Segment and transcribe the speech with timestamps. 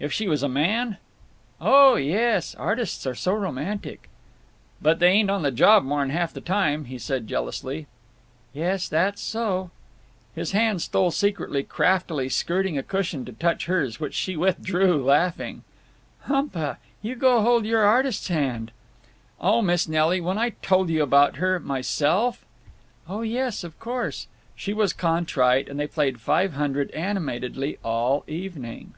[0.00, 0.96] "If she was a man?"
[1.60, 2.54] "Oh, yes s!
[2.54, 4.08] Artists are so romantic."
[4.80, 7.88] "But they ain't on the job more 'n half the time," he said, jealously.
[8.52, 9.72] "Yes, that's so."
[10.36, 15.64] His hand stole secretly, craftily skirting a cushion, to touch hers—which she withdrew, laughing:
[16.26, 16.78] "Hump a!
[17.02, 18.70] You go hold your artist's hand!"
[19.40, 20.20] "Oh, Miss Nelly!
[20.20, 22.44] When I told you about her myself!"
[23.08, 28.94] "Oh yes, of course." She was contrite, and they played Five Hundred animatedly all evening.